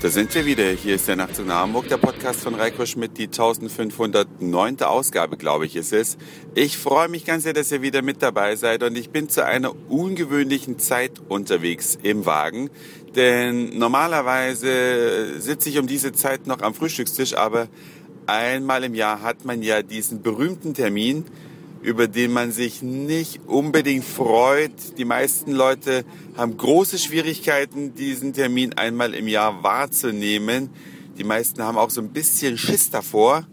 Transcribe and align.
Da 0.00 0.10
sind 0.10 0.32
wir 0.36 0.46
wieder. 0.46 0.70
Hier 0.70 0.94
ist 0.94 1.08
der 1.08 1.16
Nachtzug 1.16 1.48
nach 1.48 1.56
Hamburg, 1.56 1.88
der 1.88 1.96
Podcast 1.96 2.38
von 2.42 2.54
Reiko 2.54 2.86
Schmidt, 2.86 3.18
die 3.18 3.24
1509. 3.24 4.80
Ausgabe, 4.82 5.36
glaube 5.36 5.66
ich, 5.66 5.74
ist 5.74 5.92
es. 5.92 6.16
Ich 6.54 6.78
freue 6.78 7.08
mich 7.08 7.24
ganz 7.24 7.42
sehr, 7.42 7.52
dass 7.52 7.72
ihr 7.72 7.82
wieder 7.82 8.00
mit 8.02 8.22
dabei 8.22 8.54
seid 8.54 8.84
und 8.84 8.96
ich 8.96 9.10
bin 9.10 9.28
zu 9.28 9.44
einer 9.44 9.72
ungewöhnlichen 9.90 10.78
Zeit 10.78 11.20
unterwegs 11.28 11.98
im 12.00 12.26
Wagen. 12.26 12.70
Denn 13.16 13.76
normalerweise 13.76 15.40
sitze 15.40 15.68
ich 15.68 15.80
um 15.80 15.88
diese 15.88 16.12
Zeit 16.12 16.46
noch 16.46 16.62
am 16.62 16.74
Frühstückstisch, 16.74 17.34
aber 17.34 17.66
einmal 18.26 18.84
im 18.84 18.94
Jahr 18.94 19.22
hat 19.22 19.44
man 19.44 19.62
ja 19.62 19.82
diesen 19.82 20.22
berühmten 20.22 20.74
Termin, 20.74 21.24
über 21.82 22.08
den 22.08 22.32
man 22.32 22.52
sich 22.52 22.82
nicht 22.82 23.40
unbedingt 23.46 24.04
freut. 24.04 24.98
Die 24.98 25.04
meisten 25.04 25.52
Leute 25.52 26.04
haben 26.36 26.56
große 26.56 26.98
Schwierigkeiten, 26.98 27.94
diesen 27.94 28.32
Termin 28.32 28.74
einmal 28.74 29.14
im 29.14 29.28
Jahr 29.28 29.62
wahrzunehmen. 29.62 30.70
Die 31.16 31.24
meisten 31.24 31.62
haben 31.62 31.78
auch 31.78 31.90
so 31.90 32.00
ein 32.00 32.10
bisschen 32.10 32.58
Schiss 32.58 32.90
davor. 32.90 33.46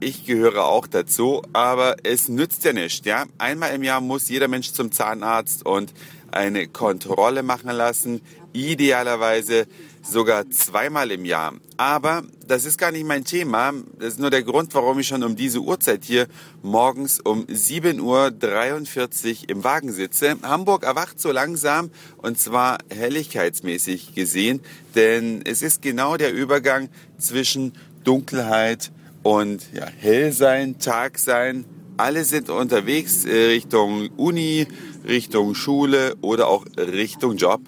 Ich 0.00 0.26
gehöre 0.26 0.64
auch 0.64 0.86
dazu, 0.86 1.42
aber 1.52 1.96
es 2.04 2.28
nützt 2.28 2.62
ja 2.62 2.72
nichts. 2.72 3.04
Ja? 3.04 3.24
Einmal 3.36 3.74
im 3.74 3.82
Jahr 3.82 4.00
muss 4.00 4.28
jeder 4.28 4.46
Mensch 4.46 4.70
zum 4.70 4.92
Zahnarzt 4.92 5.66
und 5.66 5.92
eine 6.30 6.68
Kontrolle 6.68 7.42
machen 7.42 7.70
lassen. 7.70 8.20
Idealerweise 8.52 9.66
sogar 10.00 10.48
zweimal 10.50 11.10
im 11.10 11.24
Jahr. 11.24 11.54
Aber 11.78 12.22
das 12.46 12.64
ist 12.64 12.78
gar 12.78 12.92
nicht 12.92 13.06
mein 13.06 13.24
Thema. 13.24 13.72
Das 13.98 14.14
ist 14.14 14.20
nur 14.20 14.30
der 14.30 14.44
Grund, 14.44 14.72
warum 14.74 15.00
ich 15.00 15.08
schon 15.08 15.24
um 15.24 15.34
diese 15.34 15.58
Uhrzeit 15.58 16.04
hier 16.04 16.28
morgens 16.62 17.18
um 17.18 17.44
7.43 17.46 19.42
Uhr 19.42 19.50
im 19.50 19.64
Wagen 19.64 19.92
sitze. 19.92 20.36
Hamburg 20.42 20.84
erwacht 20.84 21.18
so 21.18 21.32
langsam 21.32 21.90
und 22.18 22.38
zwar 22.38 22.78
helligkeitsmäßig 22.88 24.14
gesehen, 24.14 24.60
denn 24.94 25.42
es 25.44 25.62
ist 25.62 25.82
genau 25.82 26.16
der 26.16 26.32
Übergang 26.32 26.88
zwischen 27.18 27.72
Dunkelheit 28.04 28.92
und 29.28 29.74
ja, 29.74 29.86
hell 29.98 30.32
sein, 30.32 30.78
Tag 30.78 31.18
sein. 31.18 31.66
Alle 31.98 32.24
sind 32.24 32.48
unterwegs 32.48 33.26
äh, 33.26 33.48
Richtung 33.48 34.08
Uni, 34.16 34.66
Richtung 35.06 35.54
Schule 35.54 36.16
oder 36.22 36.48
auch 36.48 36.64
Richtung 36.78 37.36
Job. 37.36 37.60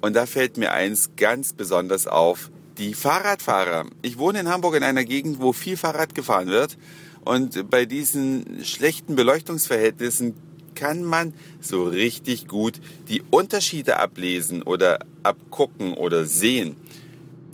Und 0.00 0.16
da 0.16 0.24
fällt 0.24 0.56
mir 0.56 0.72
eins 0.72 1.10
ganz 1.14 1.52
besonders 1.52 2.06
auf. 2.06 2.50
Die 2.78 2.94
Fahrradfahrer. 2.94 3.84
Ich 4.00 4.16
wohne 4.16 4.40
in 4.40 4.48
Hamburg 4.48 4.76
in 4.76 4.82
einer 4.82 5.04
Gegend, 5.04 5.42
wo 5.42 5.52
viel 5.52 5.76
Fahrrad 5.76 6.14
gefahren 6.14 6.48
wird. 6.48 6.78
Und 7.22 7.68
bei 7.68 7.84
diesen 7.84 8.64
schlechten 8.64 9.14
Beleuchtungsverhältnissen 9.14 10.34
kann 10.74 11.04
man 11.04 11.34
so 11.60 11.84
richtig 11.84 12.48
gut 12.48 12.80
die 13.10 13.22
Unterschiede 13.30 13.98
ablesen 13.98 14.62
oder 14.62 15.00
abgucken 15.22 15.92
oder 15.92 16.24
sehen 16.24 16.76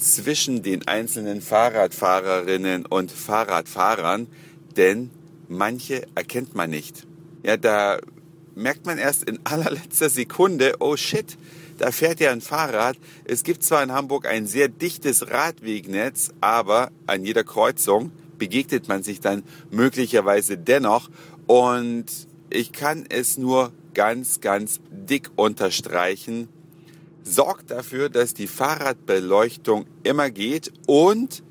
zwischen 0.01 0.63
den 0.63 0.87
einzelnen 0.89 1.41
Fahrradfahrerinnen 1.41 2.87
und 2.87 3.11
Fahrradfahrern, 3.11 4.27
denn 4.77 5.11
manche 5.49 6.07
erkennt 6.15 6.55
man 6.55 6.71
nicht. 6.71 7.07
Ja, 7.43 7.57
da 7.57 7.99
merkt 8.55 8.87
man 8.87 8.99
erst 8.99 9.25
in 9.25 9.39
allerletzter 9.45 10.11
Sekunde, 10.11 10.77
oh 10.81 10.97
shit, 10.97 11.37
da 11.79 11.93
fährt 11.93 12.21
ja 12.21 12.31
ein 12.31 12.43
Fahrrad. 12.43 12.99
Es 13.25 13.43
gibt 13.43 13.65
zwar 13.65 13.83
in 13.83 13.93
Hamburg 13.93 14.27
ein 14.27 14.47
sehr 14.47 14.69
dichtes 14.69 15.31
Radwegnetz, 15.31 16.31
aber 16.41 16.91
an 17.07 17.25
jeder 17.25 17.43
Kreuzung 17.43 18.13
begegnet 18.37 18.89
man 18.89 19.03
sich 19.03 19.21
dann 19.21 19.45
möglicherweise 19.71 20.59
dennoch. 20.59 21.09
Und 21.47 22.07
ich 22.51 22.73
kann 22.73 23.07
es 23.09 23.39
nur 23.39 23.73
ganz, 23.95 24.41
ganz 24.41 24.81
dick 24.91 25.31
unterstreichen. 25.37 26.49
Sorgt 27.31 27.71
dafür, 27.71 28.09
dass 28.09 28.35
die 28.35 28.49
Fahrradbeleuchtung 28.49 29.87
immer 30.03 30.31
geht 30.31 30.73
und 30.89 31.45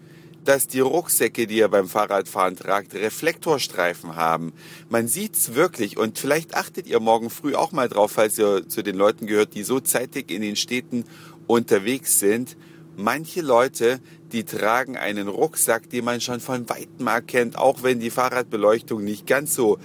dass 0.43 0.67
die 0.67 0.81
Rucksäcke, 0.81 1.47
die 1.47 1.55
ihr 1.55 1.69
beim 1.69 1.87
Fahrradfahren 1.87 2.57
tragt, 2.57 2.93
Reflektorstreifen 2.95 4.17
haben. 4.17 4.51
Man 4.89 5.07
sieht's 5.07 5.55
wirklich 5.55 5.97
und 5.97 6.19
vielleicht 6.19 6.53
achtet 6.53 6.85
ihr 6.87 6.99
morgen 6.99 7.29
früh 7.29 7.55
auch 7.55 7.71
mal 7.71 7.87
drauf, 7.87 8.11
falls 8.11 8.37
ihr 8.37 8.67
zu 8.67 8.83
den 8.83 8.97
Leuten 8.97 9.25
gehört, 9.25 9.55
die 9.55 9.63
so 9.63 9.79
zeitig 9.79 10.31
in 10.31 10.41
den 10.41 10.57
Städten 10.57 11.05
unterwegs 11.47 12.19
sind. 12.19 12.57
Manche 12.97 13.39
Leute, 13.39 14.01
die 14.33 14.43
tragen 14.43 14.97
einen 14.97 15.29
Rucksack, 15.29 15.89
den 15.89 16.03
man 16.03 16.19
schon 16.19 16.41
von 16.41 16.67
weitem 16.67 17.07
erkennt, 17.07 17.57
auch 17.57 17.83
wenn 17.83 18.01
die 18.01 18.09
Fahrradbeleuchtung 18.09 19.01
nicht 19.01 19.25
ganz 19.25 19.55
so 19.55 19.77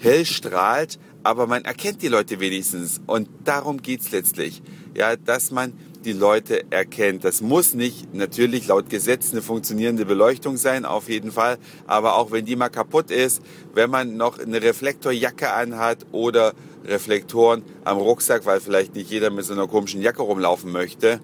hell 0.00 0.24
strahlt, 0.24 0.98
aber 1.22 1.46
man 1.46 1.64
erkennt 1.64 2.02
die 2.02 2.08
Leute 2.08 2.40
wenigstens 2.40 3.00
und 3.06 3.28
darum 3.44 3.82
geht's 3.82 4.10
letztlich. 4.10 4.62
Ja, 4.96 5.16
dass 5.16 5.50
man 5.50 5.72
die 6.04 6.12
Leute 6.12 6.64
erkennt. 6.70 7.24
Das 7.24 7.42
muss 7.42 7.74
nicht 7.74 8.14
natürlich 8.14 8.66
laut 8.66 8.88
Gesetz 8.88 9.32
eine 9.32 9.42
funktionierende 9.42 10.06
Beleuchtung 10.06 10.56
sein, 10.56 10.84
auf 10.84 11.08
jeden 11.08 11.30
Fall. 11.30 11.58
Aber 11.86 12.16
auch 12.16 12.32
wenn 12.32 12.44
die 12.44 12.56
mal 12.56 12.70
kaputt 12.70 13.10
ist, 13.10 13.42
wenn 13.74 13.90
man 13.90 14.16
noch 14.16 14.38
eine 14.38 14.62
Reflektorjacke 14.62 15.52
anhat 15.52 16.06
oder 16.12 16.54
Reflektoren 16.84 17.62
am 17.84 17.98
Rucksack, 17.98 18.46
weil 18.46 18.60
vielleicht 18.60 18.94
nicht 18.94 19.10
jeder 19.10 19.30
mit 19.30 19.44
so 19.44 19.52
einer 19.52 19.68
komischen 19.68 20.00
Jacke 20.00 20.22
rumlaufen 20.22 20.72
möchte, 20.72 21.20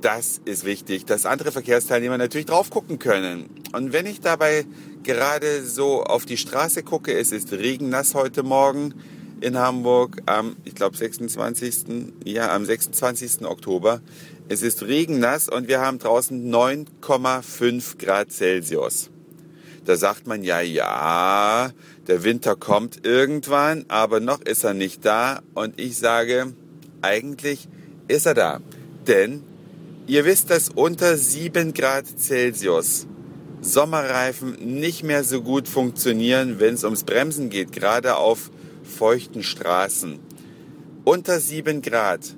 das 0.00 0.40
ist 0.44 0.64
wichtig, 0.64 1.04
dass 1.04 1.26
andere 1.26 1.52
Verkehrsteilnehmer 1.52 2.18
natürlich 2.18 2.46
drauf 2.46 2.70
gucken 2.70 2.98
können. 2.98 3.50
Und 3.72 3.92
wenn 3.92 4.06
ich 4.06 4.20
dabei 4.20 4.64
gerade 5.02 5.64
so 5.64 6.02
auf 6.02 6.26
die 6.26 6.36
Straße 6.36 6.82
gucke, 6.82 7.12
es 7.12 7.32
ist 7.32 7.52
regennass 7.52 8.14
heute 8.14 8.42
Morgen, 8.42 8.94
in 9.40 9.58
Hamburg 9.58 10.22
am, 10.26 10.56
ich 10.64 10.74
glaube, 10.74 10.96
26. 10.96 12.12
Ja, 12.24 12.54
am 12.54 12.64
26. 12.64 13.44
Oktober. 13.44 14.00
Es 14.48 14.62
ist 14.62 14.82
regennass 14.82 15.48
und 15.48 15.68
wir 15.68 15.80
haben 15.80 15.98
draußen 15.98 16.50
9,5 16.50 17.98
Grad 17.98 18.32
Celsius. 18.32 19.10
Da 19.84 19.96
sagt 19.96 20.26
man 20.26 20.42
ja, 20.42 20.60
ja, 20.60 21.70
der 22.08 22.24
Winter 22.24 22.56
kommt 22.56 23.06
irgendwann, 23.06 23.84
aber 23.88 24.20
noch 24.20 24.40
ist 24.40 24.64
er 24.64 24.74
nicht 24.74 25.04
da. 25.04 25.40
Und 25.54 25.80
ich 25.80 25.96
sage, 25.98 26.54
eigentlich 27.02 27.68
ist 28.08 28.26
er 28.26 28.34
da. 28.34 28.60
Denn 29.06 29.42
ihr 30.06 30.24
wisst, 30.24 30.50
dass 30.50 30.68
unter 30.68 31.16
7 31.16 31.74
Grad 31.74 32.06
Celsius 32.18 33.06
Sommerreifen 33.60 34.78
nicht 34.78 35.02
mehr 35.02 35.24
so 35.24 35.42
gut 35.42 35.66
funktionieren, 35.66 36.60
wenn 36.60 36.74
es 36.74 36.84
ums 36.84 37.04
Bremsen 37.04 37.50
geht, 37.50 37.72
gerade 37.72 38.16
auf 38.16 38.50
feuchten 38.84 39.42
Straßen. 39.42 40.18
Unter 41.04 41.40
7 41.40 41.82
Grad 41.82 42.36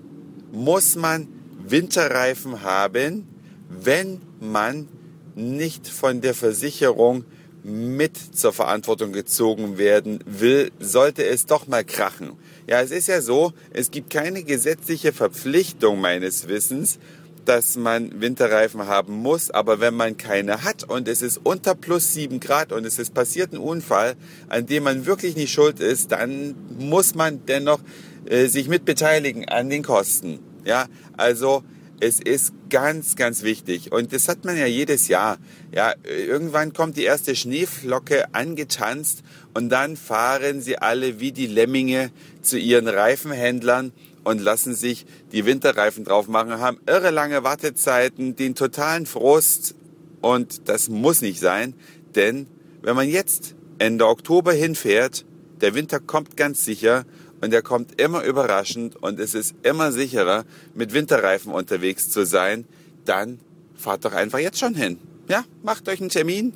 muss 0.52 0.96
man 0.96 1.28
Winterreifen 1.66 2.62
haben, 2.62 3.26
wenn 3.68 4.22
man 4.40 4.88
nicht 5.34 5.88
von 5.88 6.20
der 6.20 6.34
Versicherung 6.34 7.24
mit 7.62 8.16
zur 8.16 8.52
Verantwortung 8.52 9.12
gezogen 9.12 9.76
werden 9.76 10.20
will, 10.24 10.70
sollte 10.78 11.26
es 11.26 11.44
doch 11.44 11.66
mal 11.66 11.84
krachen. 11.84 12.32
Ja, 12.66 12.80
es 12.80 12.90
ist 12.90 13.08
ja 13.08 13.20
so, 13.20 13.52
es 13.70 13.90
gibt 13.90 14.10
keine 14.10 14.42
gesetzliche 14.42 15.12
Verpflichtung 15.12 16.00
meines 16.00 16.48
Wissens, 16.48 16.98
dass 17.48 17.76
man 17.76 18.20
Winterreifen 18.20 18.86
haben 18.86 19.14
muss, 19.14 19.50
aber 19.50 19.80
wenn 19.80 19.94
man 19.94 20.18
keine 20.18 20.64
hat 20.64 20.84
und 20.84 21.08
es 21.08 21.22
ist 21.22 21.40
unter 21.42 21.74
plus 21.74 22.12
sieben 22.12 22.40
Grad 22.40 22.72
und 22.72 22.84
es 22.84 22.98
ist 22.98 23.14
passiert 23.14 23.54
ein 23.54 23.58
Unfall, 23.58 24.16
an 24.50 24.66
dem 24.66 24.82
man 24.82 25.06
wirklich 25.06 25.34
nicht 25.34 25.50
schuld 25.50 25.80
ist, 25.80 26.12
dann 26.12 26.54
muss 26.78 27.14
man 27.14 27.46
dennoch 27.46 27.80
äh, 28.26 28.48
sich 28.48 28.68
mitbeteiligen 28.68 29.48
an 29.48 29.70
den 29.70 29.82
Kosten. 29.82 30.40
Ja, 30.66 30.88
also 31.16 31.64
es 32.00 32.20
ist 32.20 32.52
ganz, 32.68 33.16
ganz 33.16 33.42
wichtig. 33.42 33.92
Und 33.92 34.12
das 34.12 34.28
hat 34.28 34.44
man 34.44 34.58
ja 34.58 34.66
jedes 34.66 35.08
Jahr. 35.08 35.38
Ja, 35.74 35.94
irgendwann 36.04 36.74
kommt 36.74 36.98
die 36.98 37.04
erste 37.04 37.34
Schneeflocke 37.34 38.34
angetanzt 38.34 39.22
und 39.54 39.70
dann 39.70 39.96
fahren 39.96 40.60
sie 40.60 40.76
alle 40.78 41.18
wie 41.18 41.32
die 41.32 41.46
Lemminge 41.46 42.10
zu 42.42 42.58
ihren 42.58 42.88
Reifenhändlern 42.88 43.92
und 44.28 44.42
lassen 44.42 44.74
sich 44.74 45.06
die 45.32 45.46
Winterreifen 45.46 46.04
drauf 46.04 46.28
machen, 46.28 46.60
haben 46.60 46.78
irre 46.86 47.10
lange 47.10 47.44
Wartezeiten, 47.44 48.36
den 48.36 48.54
totalen 48.54 49.06
Frust 49.06 49.74
und 50.20 50.68
das 50.68 50.90
muss 50.90 51.22
nicht 51.22 51.40
sein, 51.40 51.72
denn 52.14 52.46
wenn 52.82 52.94
man 52.94 53.08
jetzt 53.08 53.54
Ende 53.78 54.06
Oktober 54.06 54.52
hinfährt, 54.52 55.24
der 55.62 55.74
Winter 55.74 55.98
kommt 55.98 56.36
ganz 56.36 56.62
sicher 56.62 57.06
und 57.40 57.54
er 57.54 57.62
kommt 57.62 57.98
immer 57.98 58.22
überraschend 58.22 58.96
und 58.96 59.18
es 59.18 59.32
ist 59.34 59.54
immer 59.62 59.92
sicherer, 59.92 60.44
mit 60.74 60.92
Winterreifen 60.92 61.50
unterwegs 61.50 62.10
zu 62.10 62.26
sein, 62.26 62.66
dann 63.06 63.40
fahrt 63.76 64.04
doch 64.04 64.12
einfach 64.12 64.40
jetzt 64.40 64.58
schon 64.58 64.74
hin. 64.74 64.98
Ja, 65.30 65.44
macht 65.62 65.88
euch 65.88 66.02
einen 66.02 66.10
Termin 66.10 66.52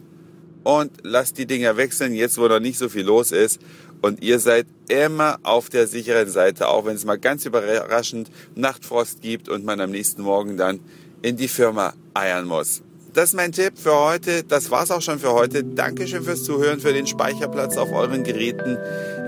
und 0.65 0.91
lasst 1.03 1.39
die 1.39 1.47
Dinger 1.47 1.77
wechseln, 1.77 2.15
jetzt 2.15 2.39
wo 2.39 2.49
noch 2.49 2.61
nicht 2.61 2.79
so 2.79 2.89
viel 2.89 3.05
los 3.05 3.33
ist 3.33 3.61
und 4.03 4.23
ihr 4.23 4.39
seid 4.39 4.67
immer 4.89 5.39
auf 5.43 5.71
der 5.71 5.87
sicheren 5.87 6.29
Seite, 6.29 6.69
auch 6.69 6.85
wenn 6.85 6.97
es 6.97 7.05
mal 7.05 7.19
ganz 7.19 7.47
überraschend 7.47 8.31
Nachtfrost 8.55 9.23
gibt 9.23 9.49
und 9.49 9.65
man 9.65 9.81
am 9.81 9.91
nächsten 9.91 10.23
Morgen 10.23 10.57
dann 10.57 10.81
in 11.23 11.37
die 11.37 11.49
Firma 11.49 11.95
eiern 12.15 12.47
muss. 12.47 12.83
Das 13.15 13.25
ist 13.31 13.35
mein 13.35 13.53
Tipp 13.53 13.75
für 13.77 13.95
heute. 13.95 14.43
Das 14.43 14.71
war's 14.71 14.91
auch 14.91 15.03
schon 15.03 15.19
für 15.19 15.33
heute. 15.33 15.63
Dankeschön 15.63 16.23
fürs 16.23 16.45
Zuhören, 16.45 16.81
für 16.81 16.95
den 16.95 17.07
Speicherplatz 17.07 17.77
auf 17.77 17.93
euren 17.93 18.25
Geräten. 18.25 18.79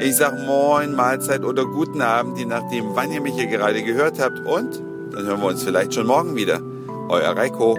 Ich 0.00 0.16
sag 0.16 0.46
Moin, 0.46 0.94
Mahlzeit 0.94 1.44
oder 1.44 1.66
guten 1.66 2.00
Abend, 2.00 2.38
je 2.38 2.46
nachdem, 2.46 2.94
wann 2.94 3.12
ihr 3.12 3.20
mich 3.20 3.34
hier 3.34 3.46
gerade 3.46 3.82
gehört 3.82 4.18
habt. 4.18 4.38
Und 4.40 4.80
dann 5.12 5.26
hören 5.26 5.40
wir 5.40 5.48
uns 5.48 5.62
vielleicht 5.62 5.94
schon 5.94 6.06
morgen 6.06 6.34
wieder. 6.34 6.60
euer 7.08 7.36
Reiko. 7.36 7.78